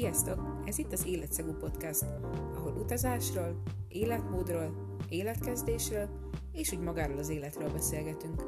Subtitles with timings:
[0.00, 0.62] Sziasztok!
[0.64, 2.02] Ez itt az Életszagú Podcast,
[2.54, 6.08] ahol utazásról, életmódról, életkezdésről
[6.52, 8.42] és úgy magáról az életről beszélgetünk.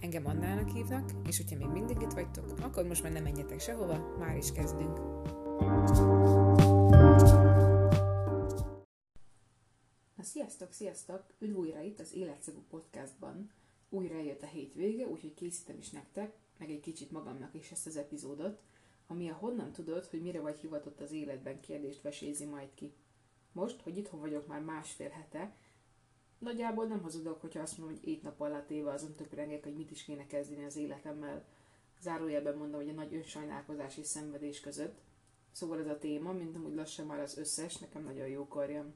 [0.00, 4.16] Engem Annának hívnak, és hogyha még mindig itt vagytok, akkor most már nem menjetek sehova,
[4.18, 4.98] már is kezdünk.
[10.16, 11.24] Na sziasztok, sziasztok!
[11.38, 13.50] Üdv újra itt az Életszagú Podcastban.
[13.88, 17.96] Újra eljött a hétvége, úgyhogy készítem is nektek, meg egy kicsit magamnak is ezt az
[17.96, 18.60] epizódot,
[19.06, 22.92] ami a honnan tudod, hogy mire vagy hivatott az életben kérdést vesézi majd ki.
[23.52, 25.54] Most, hogy itthon vagyok már másfél hete,
[26.38, 29.90] nagyjából nem hazudok, hogyha azt mondom, hogy ét nap alatt éve azon töprengek, hogy mit
[29.90, 31.44] is kéne kezdeni az életemmel.
[32.00, 35.00] Zárójelben mondom, hogy a nagy önsajnálkozás és szenvedés között.
[35.52, 38.94] Szóval ez a téma, mint amúgy lassan már az összes, nekem nagyon jó karjam.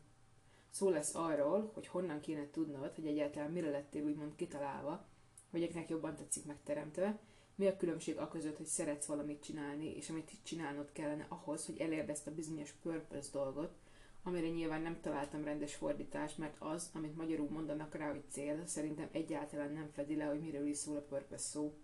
[0.71, 5.07] Szó lesz arról, hogy honnan kéne tudnod, hogy egyáltalán mire lettél úgymond kitalálva,
[5.53, 7.19] eknek jobban tetszik megteremtve,
[7.57, 11.79] mi a különbség a között, hogy szeretsz valamit csinálni, és amit csinálnod kellene ahhoz, hogy
[11.79, 13.75] elérd ezt a bizonyos purpose dolgot,
[14.23, 19.09] amire nyilván nem találtam rendes fordítást, mert az, amit magyarul mondanak rá, hogy cél, szerintem
[19.13, 21.75] egyáltalán nem fedi le, hogy miről is szól a purpose szó.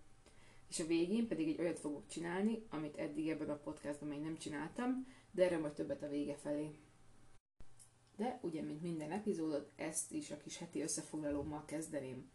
[0.69, 4.37] És a végén pedig egy olyat fogok csinálni, amit eddig ebben a podcastban még nem
[4.37, 6.75] csináltam, de erre majd többet a vége felé.
[8.15, 12.29] De ugye, mint minden epizódot, ezt is a kis heti összefoglalómmal kezdeném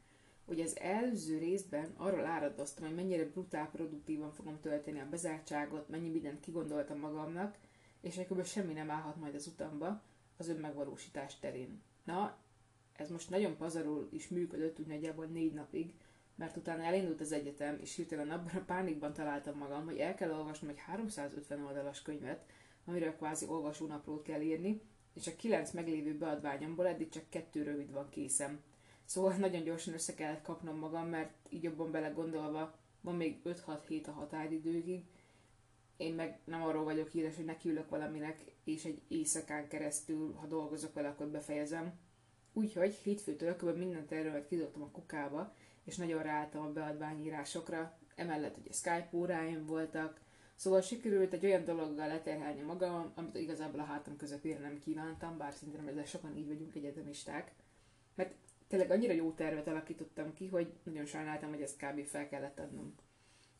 [0.48, 6.08] hogy az előző részben arról áradoztam, hogy mennyire brutál produktívan fogom tölteni a bezártságot, mennyi
[6.08, 7.56] mindent kigondoltam magamnak,
[8.00, 10.02] és ekkor semmi nem állhat majd az utamba
[10.36, 11.82] az önmegvalósítás terén.
[12.04, 12.36] Na,
[12.96, 15.94] ez most nagyon pazarul is működött, úgy nagyjából négy napig,
[16.34, 20.30] mert utána elindult az egyetem, és hirtelen abban a pánikban találtam magam, hogy el kell
[20.30, 22.44] olvasnom egy 350 oldalas könyvet,
[22.84, 24.80] amiről kvázi olvasónaplót kell írni,
[25.14, 28.60] és a kilenc meglévő beadványomból eddig csak kettő rövid van készem.
[29.08, 34.06] Szóval nagyon gyorsan össze kellett kapnom magam, mert így jobban belegondolva van még 5-6 hét
[34.06, 35.04] a határidőig.
[35.96, 40.94] Én meg nem arról vagyok híres, hogy nekiülök valaminek, és egy éjszakán keresztül, ha dolgozok
[40.94, 41.98] vele, akkor befejezem.
[42.52, 43.76] Úgyhogy hétfőtől kb.
[43.76, 45.54] minden tervet kidobtam a kukába,
[45.84, 47.98] és nagyon ráálltam a beadványírásokra.
[48.14, 50.20] Emellett ugye Skype óráim voltak,
[50.54, 55.52] Szóval sikerült egy olyan dologgal leterhelni magam, amit igazából a hátam közepére nem kívántam, bár
[55.52, 57.52] szerintem ezzel sokan így vagyunk egyetemisták.
[58.14, 58.34] Mert
[58.68, 62.06] tényleg annyira jó tervet alakítottam ki, hogy nagyon sajnáltam, hogy ezt kb.
[62.06, 62.94] fel kellett adnom.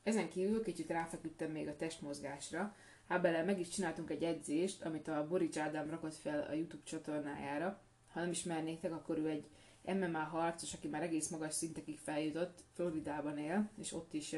[0.03, 2.75] Ezen kívül kicsit ráfeküdtem még a testmozgásra,
[3.09, 7.81] Hábele meg is csináltunk egy edzést, amit a Borics Ádám rakott fel a YouTube csatornájára.
[8.13, 9.49] Ha nem ismernétek, akkor ő egy
[9.95, 14.35] MMA harcos, aki már egész magas szintekig feljutott, Floridában él, és ott is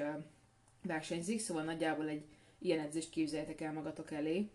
[0.83, 2.25] versenyzik, szóval nagyjából egy
[2.59, 4.51] ilyen edzést képzeljétek el magatok elé.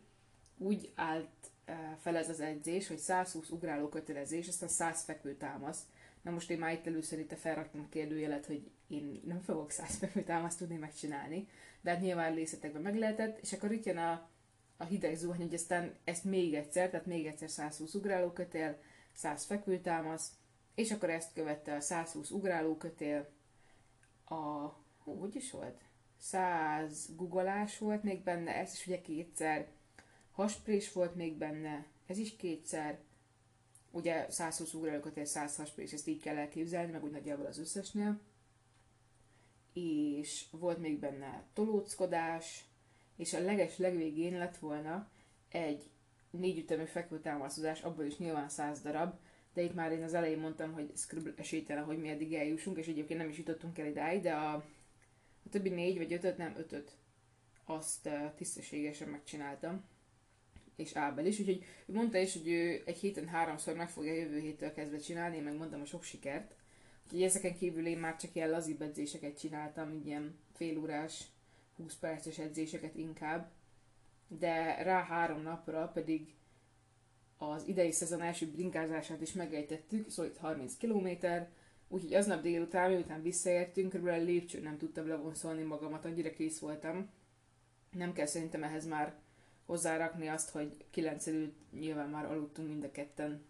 [0.57, 1.51] Úgy állt
[1.97, 5.87] fel ez az edzés, hogy 120 ugráló kötelezés, aztán 100 fekvő támasz.
[6.25, 10.23] Na most én már itt először itt felraktam a kérdőjelet, hogy én nem fogok százfekvő
[10.23, 11.47] támaszt tudni megcsinálni,
[11.81, 14.29] de hát nyilván részletekben meg lehetett, és akkor itt jön a,
[14.77, 18.77] a hideg zuhany, hogy aztán ezt még egyszer, tehát még egyszer 120 ugrálókötél,
[19.13, 20.31] 100 fekvőtámasz,
[20.75, 23.29] és akkor ezt követte a 120 ugrálókötél,
[24.23, 24.35] a,
[25.03, 25.81] hú, hogy is volt?
[26.17, 29.67] 100 googolás volt még benne, ez is ugye kétszer,
[30.31, 32.99] hasprés volt még benne, ez is kétszer,
[33.95, 38.19] ugye 120 ugrálókat és 100 és ezt így kell elképzelni, meg úgy nagyjából az összesnél.
[39.73, 42.65] És volt még benne tolóckodás,
[43.15, 45.09] és a leges legvégén lett volna
[45.49, 45.89] egy
[46.29, 49.13] négy ütemű fekvőtámasztozás, abból is nyilván 100 darab,
[49.53, 52.87] de itt már én az elején mondtam, hogy körülbelül esélytelen, hogy mi eddig eljussunk, és
[52.87, 54.53] egyébként nem is jutottunk el idáig, de a,
[55.45, 56.91] a többi négy vagy ötöt, nem ötöt,
[57.65, 59.83] azt tisztességesen megcsináltam
[60.75, 64.73] és Ábel is, úgyhogy mondta is, hogy ő egy héten háromszor meg fogja jövő héttől
[64.73, 66.55] kezdve csinálni, én meg mondtam a sok sikert.
[67.05, 71.23] Úgyhogy ezeken kívül én már csak ilyen lazibb edzéseket csináltam, ilyen félórás,
[71.77, 73.51] 20 perces edzéseket inkább,
[74.27, 76.33] de rá három napra pedig
[77.37, 81.07] az idei szezon első bringázását is megejtettük, szóval itt 30 km,
[81.87, 87.09] úgyhogy aznap délután, miután visszaértünk, körülbelül lépcsőn nem tudtam levonszolni magamat, annyira kész voltam.
[87.91, 89.15] Nem kell szerintem ehhez már
[89.65, 93.45] hozzárakni azt, hogy kilenc előtt nyilván már aludtunk mind a ketten.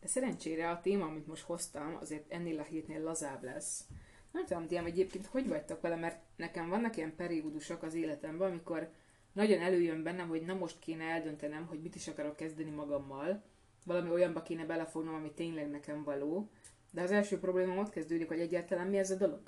[0.00, 3.84] De szerencsére a téma, amit most hoztam, azért ennél a hétnél lazább lesz.
[4.30, 8.90] Nem tudom, ti egyébként hogy vagytok vele, mert nekem vannak ilyen periódusok az életemben, amikor
[9.32, 13.42] nagyon előjön bennem, hogy na most kéne eldöntenem, hogy mit is akarok kezdeni magammal,
[13.84, 16.50] valami olyanba kéne belefognom, ami tényleg nekem való,
[16.90, 19.42] de az első problémám ott kezdődik, hogy egyáltalán mi ez a dolog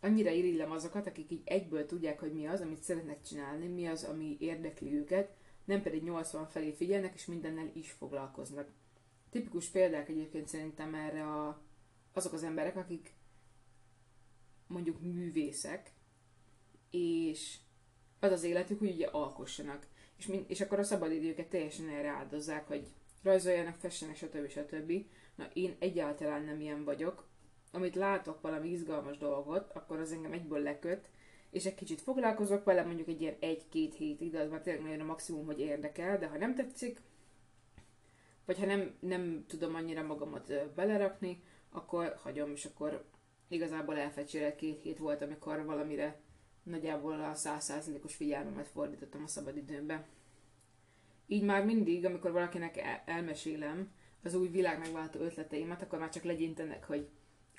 [0.00, 4.04] annyira irigylem azokat, akik így egyből tudják, hogy mi az, amit szeretnek csinálni, mi az,
[4.04, 8.68] ami érdekli őket, nem pedig 80 felé figyelnek, és mindennel is foglalkoznak.
[9.30, 11.62] Tipikus példák egyébként szerintem erre a,
[12.12, 13.14] azok az emberek, akik
[14.66, 15.92] mondjuk művészek,
[16.90, 17.58] és
[18.20, 19.86] az az életük, hogy ugye alkossanak.
[20.18, 22.86] és, mind, és akkor a szabadidőket teljesen erre áldozzák, hogy
[23.22, 24.48] rajzoljanak, fessenek, stb.
[24.48, 24.92] stb.
[25.34, 27.27] Na, én egyáltalán nem ilyen vagyok.
[27.70, 31.08] Amit látok valami izgalmas dolgot, akkor az engem egyből leköt,
[31.50, 35.00] és egy kicsit foglalkozok vele, mondjuk egy ilyen egy-két hétig, de az már tényleg nagyon
[35.00, 37.00] a maximum, hogy érdekel, de ha nem tetszik,
[38.44, 43.04] vagy ha nem, nem tudom annyira magamat belerakni, akkor hagyom, és akkor
[43.48, 46.20] igazából elfecsérelt két hét volt, amikor valamire
[46.62, 50.06] nagyjából a százszázalékos figyelmemet fordítottam a szabadidőmbe.
[51.26, 53.92] Így már mindig, amikor valakinek el- elmesélem
[54.22, 57.08] az új világ megváltó ötleteimet, akkor már csak legyintenek, hogy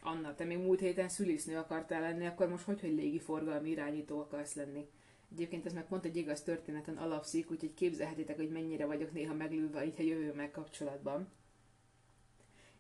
[0.02, 4.54] Anna, te még múlt héten szülésznő akartál lenni, akkor most hogy, hogy légiforgalmi irányító akarsz
[4.54, 4.88] lenni?
[5.32, 9.86] Egyébként ez meg pont egy igaz történeten alapszik, úgyhogy képzelhetitek, hogy mennyire vagyok néha meglülve
[9.86, 11.32] így a jövőmmel kapcsolatban.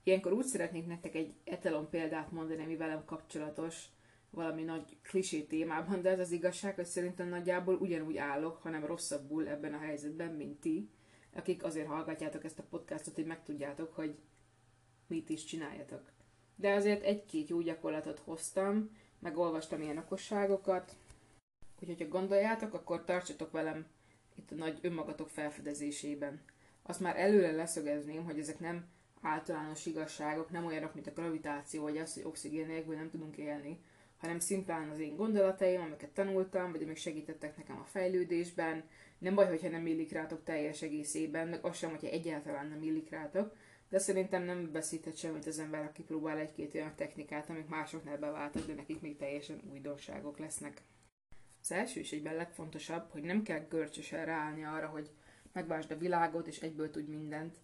[0.04, 3.86] Ilyenkor úgy szeretnék nektek egy etalon példát mondani, ami velem kapcsolatos,
[4.30, 9.48] valami nagy klisé témában, de ez az igazság, hogy szerintem nagyjából ugyanúgy állok, hanem rosszabbul
[9.48, 10.90] ebben a helyzetben, mint ti,
[11.34, 14.16] akik azért hallgatjátok ezt a podcastot, hogy megtudjátok, hogy
[15.08, 16.12] mit is csináljatok.
[16.60, 20.96] De azért egy-két jó gyakorlatot hoztam, megolvastam ilyen okosságokat,
[21.82, 23.86] úgyhogy ha gondoljátok, akkor tartsatok velem
[24.36, 26.42] itt a nagy önmagatok felfedezésében.
[26.84, 28.88] Azt már előre leszögezném, hogy ezek nem
[29.22, 33.80] általános igazságok, nem olyanok, mint a gravitáció, vagy az, hogy oxigén nélkül nem tudunk élni,
[34.18, 38.84] hanem szimplán az én gondolataim, amiket tanultam, vagy amik segítettek nekem a fejlődésben.
[39.18, 43.10] Nem baj, hogyha nem illik rátok teljes egészében, meg az sem, hogyha egyáltalán nem illik
[43.10, 43.56] rátok,
[43.90, 48.66] de szerintem nem veszített semmit az ember, aki próbál egy-két olyan technikát, amik másoknál beváltak,
[48.66, 50.82] de nekik még teljesen újdonságok lesznek.
[51.62, 55.10] Az első és egyben legfontosabb, hogy nem kell görcsösen ráállni arra, hogy
[55.54, 57.58] megvásd a világot, és egyből tudj mindent.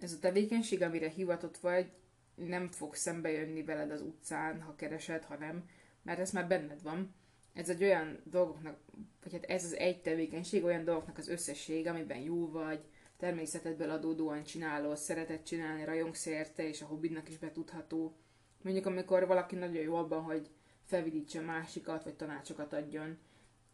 [0.00, 1.90] Ez a tevékenység, amire hivatott vagy,
[2.34, 5.68] nem fog szembe jönni veled az utcán, ha keresed, ha nem,
[6.02, 7.14] mert ez már benned van.
[7.52, 8.78] Ez egy olyan dolgoknak,
[9.22, 12.84] vagy hát ez az egy tevékenység, olyan dolgoknak az összesség, amiben jó vagy,
[13.20, 18.16] természetedből adódóan csinálod, szereted csinálni, rajongsz érte, és a hobbidnak is betudható.
[18.62, 20.50] Mondjuk, amikor valaki nagyon jó abban, hogy
[20.84, 23.18] felvidítse másikat, vagy tanácsokat adjon.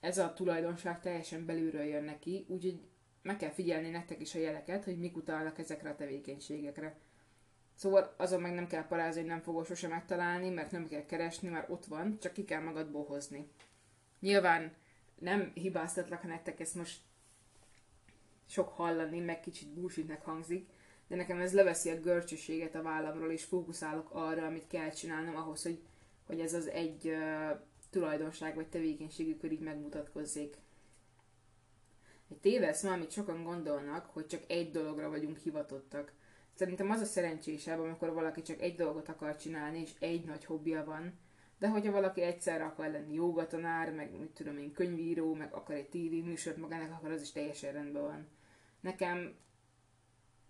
[0.00, 2.80] Ez a tulajdonság teljesen belülről jön neki, úgyhogy
[3.22, 6.98] meg kell figyelni nektek is a jeleket, hogy mik utalnak ezekre a tevékenységekre.
[7.74, 11.48] Szóval azon meg nem kell parázni, hogy nem fogod sose megtalálni, mert nem kell keresni,
[11.48, 13.50] mert ott van, csak ki kell magadból hozni.
[14.20, 14.74] Nyilván
[15.18, 17.00] nem hibáztatlak, nektek ezt most
[18.46, 20.68] sok hallani, meg kicsit bullshitnek hangzik,
[21.08, 25.62] de nekem ez leveszi a görcsöséget a vállamról, és fókuszálok arra, amit kell csinálnom ahhoz,
[25.62, 25.78] hogy,
[26.26, 27.60] hogy ez az egy uh,
[27.90, 30.56] tulajdonság vagy tevékenységükör így megmutatkozzék.
[32.30, 36.12] Egy tévesz ma, amit sokan gondolnak, hogy csak egy dologra vagyunk hivatottak.
[36.54, 40.84] Szerintem az a szerencsésebb, amikor valaki csak egy dolgot akar csinálni, és egy nagy hobbija
[40.84, 41.18] van,
[41.58, 45.88] de hogyha valaki egyszerre akar lenni jogatanár, meg mit tudom én, könyvíró, meg akar egy
[45.88, 48.28] TV műsort magának, akkor az is teljesen rendben van.
[48.80, 49.34] Nekem,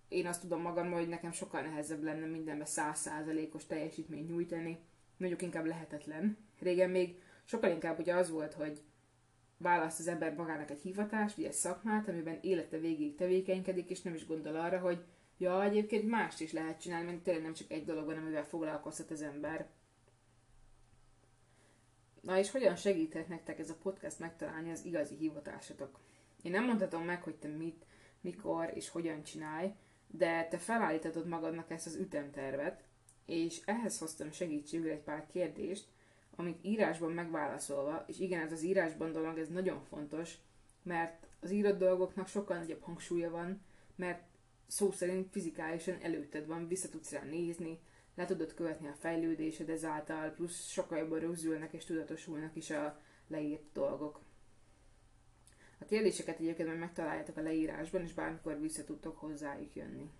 [0.09, 4.79] én azt tudom magam, hogy nekem sokkal nehezebb lenne mindenben százszázalékos teljesítményt nyújtani,
[5.17, 6.37] mondjuk inkább lehetetlen.
[6.59, 8.83] Régen még sokkal inkább ugye az volt, hogy
[9.59, 14.15] választ az ember magának egy hivatást, vagy egy szakmát, amiben élete végéig tevékenykedik, és nem
[14.15, 15.05] is gondol arra, hogy
[15.39, 19.11] ja, egyébként mást is lehet csinálni, mert tényleg nem csak egy dolog van, amivel foglalkozhat
[19.11, 19.67] az ember.
[22.27, 26.01] Na és hogyan segíthet nektek ez a podcast megtalálni az igazi hivatásotok?
[26.43, 27.85] Én nem mondhatom meg, hogy te mit,
[28.21, 29.73] mikor és hogyan csinálj,
[30.07, 32.85] de te felállítatod magadnak ezt az ütemtervet,
[33.27, 35.87] és ehhez hoztam segítségül egy pár kérdést,
[36.37, 40.35] amit írásban megválaszolva, és igen, ez az írásban dolog, ez nagyon fontos,
[40.83, 43.63] mert az írott dolgoknak sokkal nagyobb hangsúlya van,
[43.97, 44.23] mert
[44.67, 47.81] szó szerint fizikálisan előtted van, vissza tudsz rá nézni,
[48.17, 53.73] le tudod követni a fejlődésed ezáltal, plusz sokkal jobban rögzülnek és tudatosulnak is a leírt
[53.73, 54.21] dolgok.
[55.79, 60.11] A kérdéseket egyébként majd megtaláljátok a leírásban, és bármikor vissza tudtok hozzájuk jönni.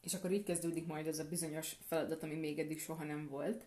[0.00, 3.66] És akkor így kezdődik majd ez a bizonyos feladat, ami még eddig soha nem volt.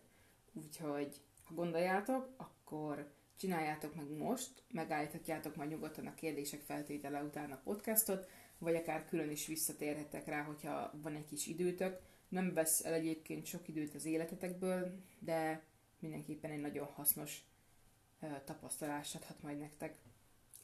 [0.52, 7.60] Úgyhogy, ha gondoljátok, akkor csináljátok meg most, megállíthatjátok majd nyugodtan a kérdések feltétele után a
[7.64, 8.28] podcastot,
[8.58, 11.98] vagy akár külön is visszatérhetek rá, hogyha van egy kis időtök.
[12.28, 15.62] Nem vesz el egyébként sok időt az életetekből, de
[15.98, 17.44] mindenképpen egy nagyon hasznos
[18.44, 19.94] tapasztalást adhat majd nektek.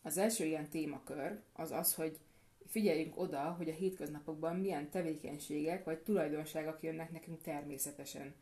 [0.02, 2.19] Az első ilyen témakör az az, hogy
[2.66, 8.35] figyeljünk oda, hogy a hétköznapokban milyen tevékenységek vagy tulajdonságok jönnek nekünk természetesen.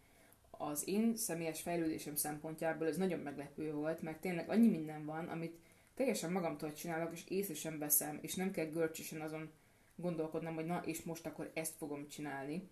[0.50, 5.58] Az én személyes fejlődésem szempontjából ez nagyon meglepő volt, mert tényleg annyi minden van, amit
[5.94, 9.50] teljesen magamtól csinálok, és észre sem veszem, és nem kell görcsösen azon
[9.96, 12.68] gondolkodnom, hogy na, és most akkor ezt fogom csinálni.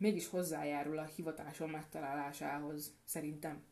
[0.00, 3.62] Mégis hozzájárul a hivatásom megtalálásához, szerintem.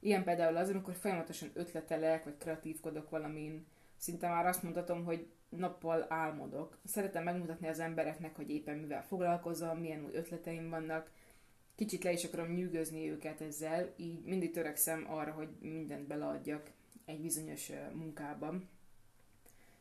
[0.00, 3.66] Ilyen például az, amikor folyamatosan ötletelek, vagy kreatívkodok valamin,
[3.96, 6.78] szinte már azt mondhatom, hogy nappal álmodok.
[6.84, 11.10] Szeretem megmutatni az embereknek, hogy éppen mivel foglalkozom, milyen új ötleteim vannak.
[11.74, 16.70] Kicsit le is akarom nyűgözni őket ezzel, így mindig törekszem arra, hogy mindent beleadjak
[17.04, 18.68] egy bizonyos munkában.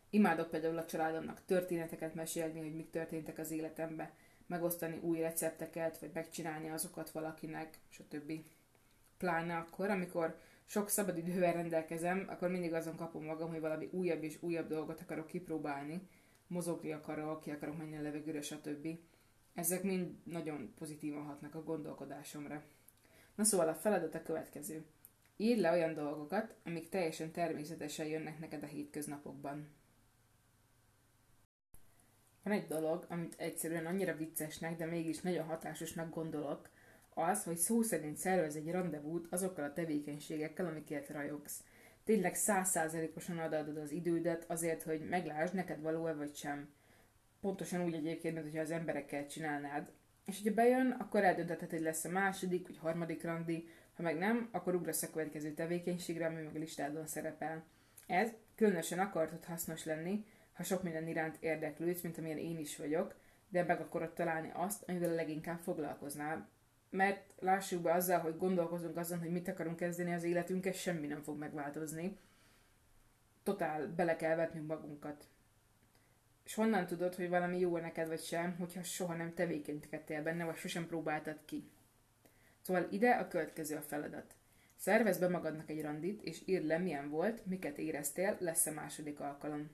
[0.10, 4.10] Imádok például a családomnak történeteket mesélni, hogy mik történtek az életemben,
[4.48, 8.32] megosztani új recepteket, vagy megcsinálni azokat valakinek, stb.
[9.18, 14.38] Pláne akkor, amikor sok szabadidővel rendelkezem, akkor mindig azon kapom magam, hogy valami újabb és
[14.42, 16.08] újabb dolgot akarok kipróbálni,
[16.48, 18.88] mozogni akarok, ki akarok menni a levegőre, stb.
[19.54, 22.64] Ezek mind nagyon pozitívan hatnak a gondolkodásomra.
[23.36, 24.86] Na szóval a feladat a következő.
[25.38, 29.68] Írd le olyan dolgokat, amik teljesen természetesen jönnek neked a hétköznapokban.
[32.44, 36.70] Van egy dolog, amit egyszerűen annyira viccesnek, de mégis nagyon hatásosnak gondolok,
[37.14, 41.64] az, hogy szó szerint szervez egy rendezvút azokkal a tevékenységekkel, amiket rajogsz.
[42.04, 46.70] Tényleg százszázalékosan adod az idődet azért, hogy meglásd, neked való-e vagy sem.
[47.42, 49.92] Pontosan úgy egyébként, mint hogyha az emberekkel csinálnád.
[50.26, 54.50] És hogyha bejön, akkor eldöntheted, hogy lesz a második vagy harmadik randi, ha meg nem,
[54.52, 57.64] akkor ugrasz a következő tevékenységre, ami meg a listádon szerepel.
[58.08, 63.16] Ez különösen akartott hasznos lenni, ha sok minden iránt érdeklődsz, mint amilyen én is vagyok,
[63.50, 66.50] de meg akarod találni azt, amivel leginkább foglalkoznál.
[66.90, 71.22] Mert lássuk be azzal, hogy gondolkozunk azon, hogy mit akarunk kezdeni az életünkkel, semmi nem
[71.22, 72.18] fog megváltozni.
[73.44, 75.28] Totál bele kell vetnünk magunkat.
[76.44, 80.56] És honnan tudod, hogy valami jó neked vagy sem, hogyha soha nem tevékenykedtél benne, vagy
[80.56, 81.70] sosem próbáltad ki?
[82.62, 84.36] Szóval ide a következő a feladat.
[84.76, 89.20] Szervezd be magadnak egy randit, és írd le, milyen volt, miket éreztél, lesz a második
[89.20, 89.70] alkalom.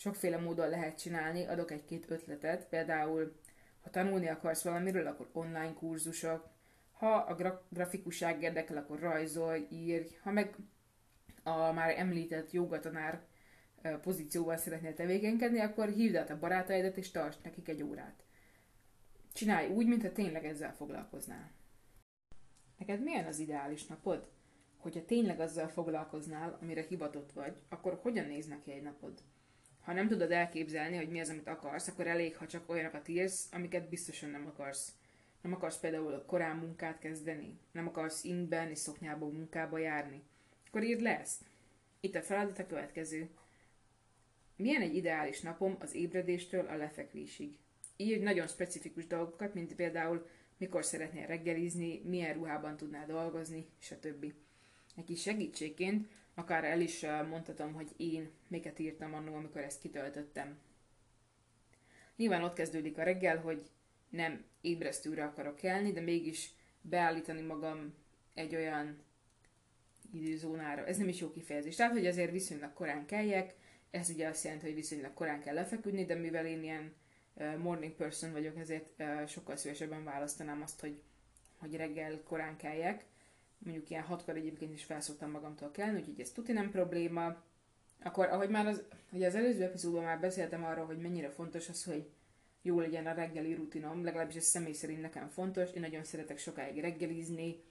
[0.00, 3.40] Sokféle módon lehet csinálni, adok egy-két ötletet, például
[3.80, 6.48] ha tanulni akarsz valamiről, akkor online kurzusok,
[6.92, 10.56] ha a gra- grafikusság érdekel, akkor rajzolj, írj, ha meg
[11.42, 13.26] a már említett jogatanár
[14.02, 18.24] pozícióban szeretnél tevékenykedni, akkor hívd át a barátaidat és tarts nekik egy órát.
[19.32, 21.52] Csinálj úgy, mintha tényleg ezzel foglalkoznál.
[22.78, 24.28] Neked milyen az ideális napod?
[24.76, 29.22] Hogyha tényleg azzal foglalkoznál, amire hivatott vagy, akkor hogyan néz neki egy napod?
[29.80, 33.48] Ha nem tudod elképzelni, hogy mi az, amit akarsz, akkor elég, ha csak olyanokat írsz,
[33.52, 34.92] amiket biztosan nem akarsz.
[35.40, 40.22] Nem akarsz például korán munkát kezdeni, nem akarsz ingben és szoknyából munkába járni.
[40.66, 41.42] Akkor írd le ezt.
[42.00, 43.28] Itt a feladat a következő.
[44.56, 47.58] Milyen egy ideális napom az ébredéstől a lefekvésig?
[47.96, 54.32] Írj nagyon specifikus dolgokat, mint például mikor szeretnél reggelizni, milyen ruhában tudnál dolgozni, stb.
[55.04, 56.08] Kis segítségként
[56.40, 60.58] akár el is mondhatom, hogy én miket írtam annól, amikor ezt kitöltöttem.
[62.16, 63.62] Nyilván ott kezdődik a reggel, hogy
[64.08, 67.94] nem ébresztőre akarok kelni, de mégis beállítani magam
[68.34, 68.98] egy olyan
[70.12, 70.86] időzónára.
[70.86, 71.76] Ez nem is jó kifejezés.
[71.76, 73.54] Tehát, hogy azért viszonylag korán keljek,
[73.90, 76.94] ez ugye azt jelenti, hogy viszonylag korán kell lefeküdni, de mivel én ilyen
[77.58, 81.02] morning person vagyok, ezért sokkal szívesebben választanám azt, hogy,
[81.58, 83.04] hogy reggel korán keljek
[83.64, 87.42] mondjuk ilyen hatkor egyébként is felszoktam magamtól kelni, úgyhogy ez tuti nem probléma.
[88.02, 91.84] Akkor, ahogy már az, ugye az előző epizódban már beszéltem arról, hogy mennyire fontos az,
[91.84, 92.10] hogy
[92.62, 96.80] jó legyen a reggeli rutinom, legalábbis ez személy szerint nekem fontos, én nagyon szeretek sokáig
[96.80, 97.62] reggelizni.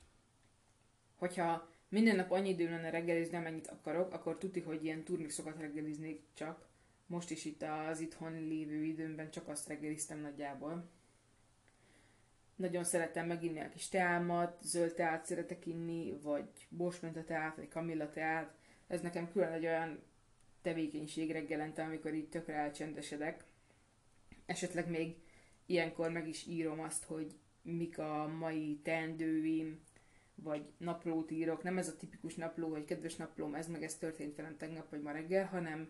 [1.16, 6.24] Hogyha minden nap annyi idő lenne reggelizni, amennyit akarok, akkor tuti, hogy ilyen turmixokat reggeliznék
[6.34, 6.68] csak.
[7.06, 10.90] Most is itt az itthon lévő időmben csak azt reggeliztem nagyjából.
[12.60, 18.10] Nagyon szeretem meginni a kis teámat, zöld teát szeretek inni, vagy borsmenta teát, vagy kamilla
[18.10, 18.58] teát.
[18.88, 20.02] Ez nekem külön egy olyan
[20.62, 23.44] tevékenység reggelente, amikor így tökre elcsendesedek.
[24.46, 25.16] Esetleg még
[25.66, 29.80] ilyenkor meg is írom azt, hogy mik a mai teendőim,
[30.36, 31.64] vagy naplót írok.
[31.64, 35.02] Nem ez a tipikus napló, hogy kedves naplóm, ez meg ez történt velem tegnap vagy
[35.02, 35.90] ma reggel, hanem,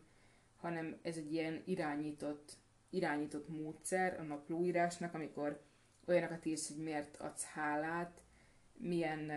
[0.58, 2.58] hanem ez egy ilyen irányított,
[2.90, 5.68] irányított módszer a naplóírásnak, amikor
[6.10, 8.22] olyanokat írsz, hogy miért adsz hálát,
[8.78, 9.32] milyen,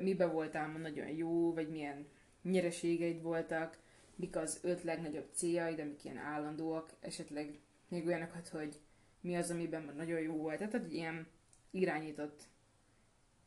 [0.00, 2.06] mibe, voltál ma nagyon jó, vagy milyen
[2.42, 3.78] nyereségeid voltak,
[4.16, 7.58] mik az öt legnagyobb céljaid, amik ilyen állandóak, esetleg
[7.88, 8.80] még olyanokat, hogy
[9.20, 10.58] mi az, amiben nagyon jó volt.
[10.58, 11.26] Tehát egy ilyen
[11.70, 12.42] irányított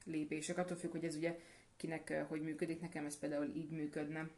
[0.05, 1.39] lépések, attól függ, hogy ez ugye
[1.77, 4.29] kinek hogy működik, nekem ez például így működne.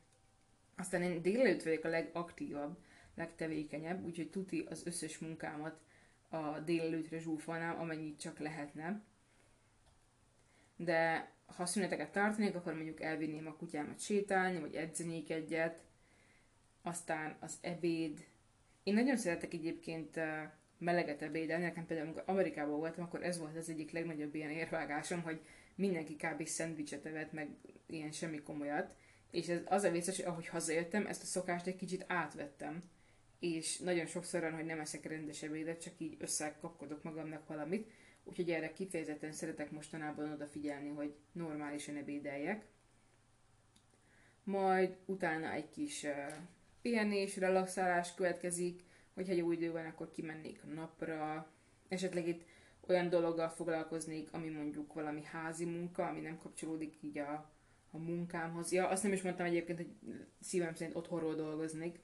[0.75, 2.77] Aztán én délelőtt vagyok a legaktívabb,
[3.15, 5.79] legtevékenyebb, úgyhogy tuti az összes munkámat
[6.29, 9.01] a délelőtre zsúfolnám, amennyit csak lehetne.
[10.75, 15.83] De ha szüneteket tartanék, akkor mondjuk elvinném a kutyámat sétálni, vagy edzenék egyet.
[16.81, 18.25] Aztán az ebéd.
[18.83, 20.19] Én nagyon szeretek egyébként
[20.77, 21.63] meleget ebédelni.
[21.63, 25.41] Nekem például, amikor Amerikában voltam, akkor ez volt az egyik legnagyobb ilyen érvágásom, hogy
[25.75, 26.45] mindenki kb.
[26.45, 27.49] szendvicset evett, meg
[27.85, 28.95] ilyen semmi komolyat.
[29.31, 32.83] És ez az a vicces, hogy ahogy hazajöttem, ezt a szokást egy kicsit átvettem.
[33.39, 37.91] És nagyon sokszor van, hogy nem eszek rendes ebédet, csak így összekapkodok magamnak valamit.
[38.23, 42.65] Úgyhogy erre kifejezetten szeretek mostanában odafigyelni, hogy normálisan ebédeljek.
[44.43, 46.11] Majd utána egy kis uh,
[46.81, 51.51] pihenés, relaxálás következik, hogyha jó idő van, akkor kimennék a napra.
[51.87, 52.43] Esetleg itt
[52.87, 57.51] olyan dologgal foglalkoznék, ami mondjuk valami házi munka, ami nem kapcsolódik így a,
[57.91, 58.71] a munkámhoz.
[58.71, 59.91] Ja, azt nem is mondtam egyébként, hogy
[60.41, 61.99] szívem szerint otthonról dolgoznék.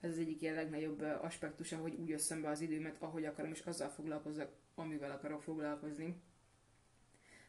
[0.00, 3.60] Ez az egyik ilyen legnagyobb aspektusa, hogy úgy összem be az időmet, ahogy akarom, és
[3.60, 6.22] azzal foglalkozok, amivel akarok foglalkozni.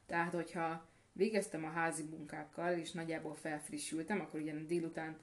[0.06, 5.18] Tehát, hogyha végeztem a házi munkákkal, és nagyjából felfrissültem, akkor ugye délután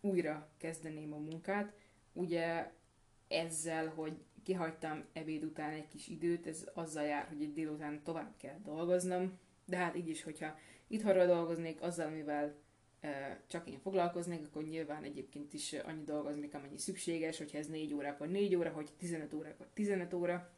[0.00, 1.72] újra kezdeném a munkát.
[2.12, 2.70] Ugye
[3.28, 8.36] ezzel, hogy kihagytam ebéd után egy kis időt, ez azzal jár, hogy egy délután tovább
[8.36, 12.54] kell dolgoznom, de hát így is, hogyha itthonról dolgoznék, azzal, amivel
[13.46, 18.08] csak én foglalkoznék, akkor nyilván egyébként is annyi dolgoznék, amennyi szükséges, hogyha ez 4 óra,
[18.08, 20.52] akkor 4 óra, hogy 15 óra, akkor 15 óra.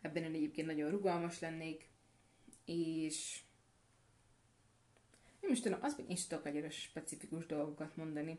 [0.00, 1.88] Ebben én egyébként nagyon rugalmas lennék,
[2.64, 3.40] és
[5.40, 8.38] nem is tudom, azt még én sem tudok egyre specifikus dolgokat mondani.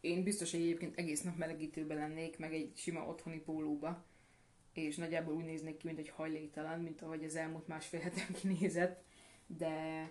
[0.00, 4.04] Én biztos, hogy egyébként egész nap melegítőben lennék, meg egy sima otthoni pólóba,
[4.72, 9.04] és nagyjából úgy néznék ki, mint egy hajléktalan, mint ahogy az elmúlt másfél heten kinézett,
[9.58, 10.10] de,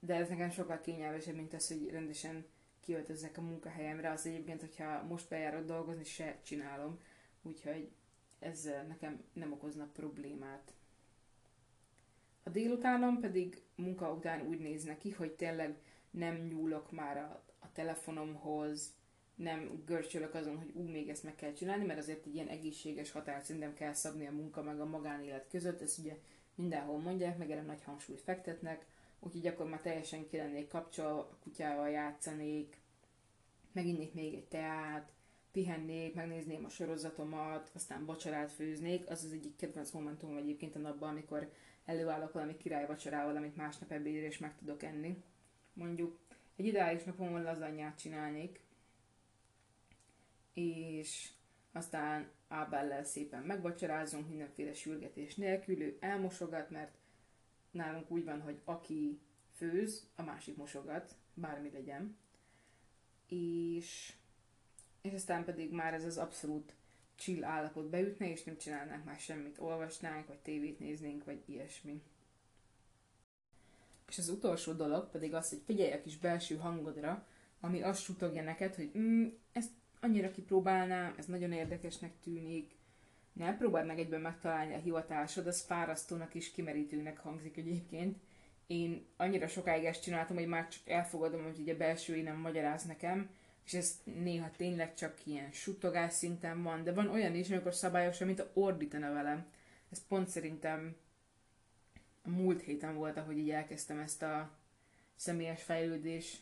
[0.00, 2.44] de ez nekem sokkal kényelmesebb, mint az, hogy rendesen
[2.80, 4.10] kiöltözzek a munkahelyemre.
[4.10, 6.98] Az egyébként, hogyha most bejárok dolgozni, se csinálom,
[7.42, 7.90] úgyhogy
[8.38, 10.72] ez nekem nem okozna problémát.
[12.42, 15.78] A délutánom pedig munka után úgy néz neki, hogy tényleg
[16.10, 18.94] nem nyúlok már a, a telefonomhoz,
[19.34, 23.10] nem görcsölök azon, hogy ú, még ezt meg kell csinálni, mert azért egy ilyen egészséges
[23.10, 26.18] határt szerintem kell szabni a munka meg a magánélet között, ezt ugye
[26.56, 28.86] mindenhol mondják, meg erre nagy hangsúlyt fektetnek,
[29.20, 32.76] úgyhogy akkor már teljesen ki lennék kapcsolva, a kutyával játszanék,
[33.72, 35.12] meginnék még egy teát,
[35.52, 41.08] pihennék, megnézném a sorozatomat, aztán vacsorát főznék, az az egyik kedvenc momentum egyébként a napban,
[41.08, 41.52] amikor
[41.84, 45.22] előállok valami király vacsorával, amit másnap ebédre is meg tudok enni.
[45.72, 46.18] Mondjuk
[46.56, 48.60] egy ideális napon lazanyát csinálnék,
[50.54, 51.28] és
[51.76, 56.96] aztán Ábellel szépen megvacsorázunk mindenféle sürgetés nélkül, ő elmosogat, mert
[57.70, 59.20] nálunk úgy van, hogy aki
[59.56, 62.16] főz, a másik mosogat, bármi legyen.
[63.28, 64.12] És,
[65.00, 66.72] és aztán pedig már ez az abszolút
[67.14, 72.02] chill állapot beütne, és nem csinálnánk már semmit, olvasnánk, vagy tévét néznénk, vagy ilyesmi.
[74.08, 77.26] És az utolsó dolog pedig az, hogy figyelj a kis belső hangodra,
[77.60, 79.70] ami azt sutogja neked, hogy mm, ezt
[80.06, 82.74] annyira kipróbálnám, ez nagyon érdekesnek tűnik,
[83.32, 88.18] ne próbáld meg egyben megtalálni a hivatásod, az fárasztónak és kimerítőnek hangzik egyébként.
[88.66, 92.84] Én annyira sokáig ezt csináltam, hogy már csak elfogadom, hogy ugye a belső nem magyaráz
[92.84, 93.30] nekem,
[93.64, 98.26] és ez néha tényleg csak ilyen suttogás szinten van, de van olyan is, amikor szabályosan,
[98.26, 99.46] mint a ordítana velem.
[99.90, 100.96] Ez pont szerintem
[102.22, 104.50] a múlt héten volt, ahogy így elkezdtem ezt a
[105.14, 106.36] személyes fejlődés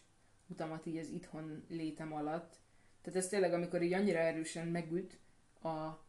[0.46, 2.62] utamat így az itthon létem alatt.
[3.05, 5.19] Tehát ez tényleg, amikor így annyira erősen megüt
[5.62, 6.03] a,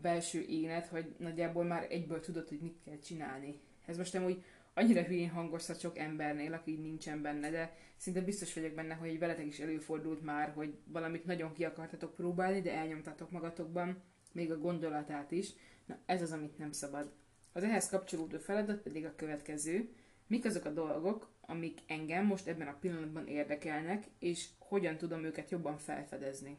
[0.00, 3.60] belső énet, hogy nagyjából már egyből tudod, hogy mit kell csinálni.
[3.86, 8.54] Ez most nem úgy annyira hülyén hangozhat sok embernél, aki nincsen benne, de szinte biztos
[8.54, 13.30] vagyok benne, hogy veletek is előfordult már, hogy valamit nagyon ki akartatok próbálni, de elnyomtatok
[13.30, 15.52] magatokban, még a gondolatát is.
[15.86, 17.12] Na, ez az, amit nem szabad.
[17.52, 19.88] Az ehhez kapcsolódó feladat pedig a következő.
[20.26, 25.50] Mik azok a dolgok, amik engem most ebben a pillanatban érdekelnek, és hogyan tudom őket
[25.50, 26.56] jobban felfedezni.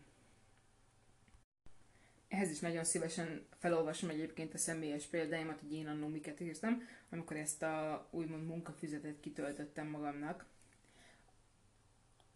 [2.27, 7.37] Ehhez is nagyon szívesen felolvasom egyébként a személyes példáimat, hogy én annó miket érztem, amikor
[7.37, 10.45] ezt a úgymond munkafüzetet kitöltöttem magamnak.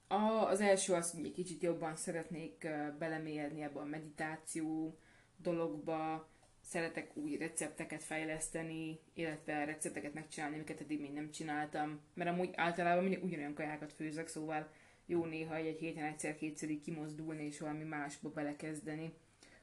[0.07, 2.67] A, az első az, hogy egy kicsit jobban szeretnék
[2.99, 4.97] belemélyedni ebbe a meditáció
[5.37, 6.29] dologba,
[6.67, 13.03] szeretek új recepteket fejleszteni, illetve recepteket megcsinálni, amiket eddig még nem csináltam, mert amúgy általában
[13.03, 14.71] mindig ugyanolyan kajákat főzök, szóval
[15.05, 19.13] jó néha egy héten egyszer-kétszer kimozdulni és valami másba belekezdeni.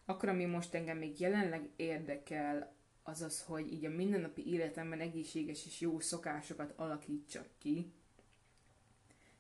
[0.05, 5.67] Akkor, ami most engem még jelenleg érdekel, az az, hogy így a mindennapi életemben egészséges
[5.67, 7.93] és jó szokásokat alakítsak ki,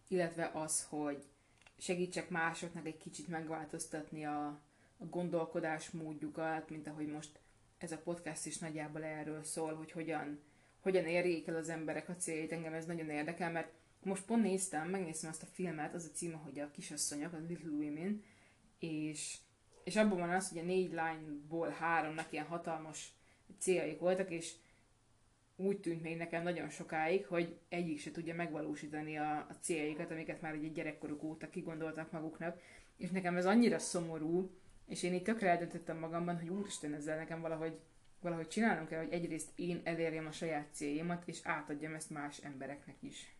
[0.08, 1.24] illetve az, hogy
[1.78, 4.46] segítsek másoknak egy kicsit megváltoztatni a,
[4.96, 7.42] a gondolkodás módjukat, mint ahogy most
[7.84, 10.38] ez a podcast is nagyjából erről szól, hogy hogyan,
[10.80, 12.52] hogyan érjék el az emberek a céljait.
[12.52, 16.36] Engem ez nagyon érdekel, mert most pont néztem, megnéztem azt a filmet, az a címe,
[16.36, 18.22] hogy a kisasszonyok, a Little Women,
[18.78, 19.36] és,
[19.84, 23.12] és abban van az, hogy a négy lányból háromnak ilyen hatalmas
[23.58, 24.52] céljaik voltak, és
[25.56, 30.40] úgy tűnt még nekem nagyon sokáig, hogy egyik se tudja megvalósítani a, a céljaikat, amiket
[30.40, 32.60] már egy gyerekkoruk óta kigondoltak maguknak,
[32.96, 34.50] és nekem ez annyira szomorú,
[34.86, 37.78] és én így tökre eldöntöttem magamban, hogy úristen, ezzel nekem valahogy,
[38.20, 42.96] valahogy csinálnom kell, hogy egyrészt én elérjem a saját céljaimat, és átadjam ezt más embereknek
[43.00, 43.36] is.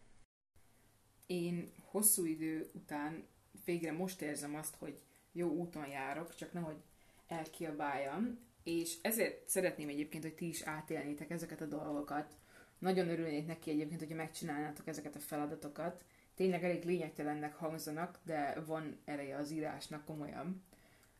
[1.27, 3.27] Én hosszú idő után
[3.65, 5.01] végre most érzem azt, hogy
[5.33, 6.83] jó úton járok, csak nehogy
[7.27, 12.35] elkiabáljam, és ezért szeretném egyébként, hogy ti is átélnétek ezeket a dolgokat.
[12.79, 16.05] Nagyon örülnék neki egyébként, hogyha megcsinálnátok ezeket a feladatokat.
[16.35, 20.65] Tényleg elég lényegtelennek hangzanak, de van ereje az írásnak komolyan.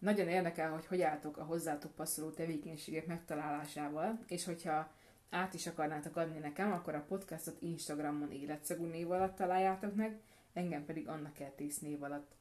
[0.05, 4.93] Nagyon érdekel, hogy hogy álltok a hozzátok passzoló tevékenységek megtalálásával, és hogyha
[5.31, 10.21] át is akarnátok adni nekem, akkor a podcastot Instagramon életszagú név alatt találjátok meg,
[10.53, 12.35] engem pedig Anna Kertész név alatt.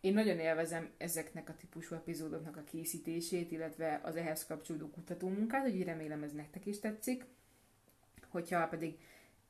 [0.00, 5.82] Én nagyon élvezem ezeknek a típusú epizódoknak a készítését, illetve az ehhez kapcsolódó kutatómunkát, hogy
[5.82, 7.24] remélem ez nektek is tetszik.
[8.28, 8.98] Hogyha pedig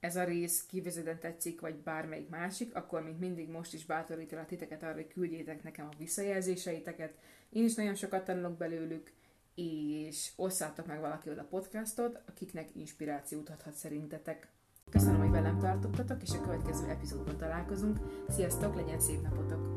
[0.01, 4.83] ez a rész kivezetően tetszik, vagy bármelyik másik, akkor mint mindig most is bátorítalak titeket
[4.83, 7.15] arra, hogy küldjétek nekem a visszajelzéseiteket.
[7.51, 9.13] Én is nagyon sokat tanulok belőlük,
[9.55, 14.49] és osszátok meg valaki a podcastot, akiknek inspirációt adhat szerintetek.
[14.91, 17.99] Köszönöm, hogy velem tartottatok, és a következő epizódban találkozunk.
[18.29, 19.68] Sziasztok, legyen szép napotok!